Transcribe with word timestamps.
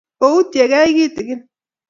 Koutyekei 0.19 0.91
kitigin 0.97 1.41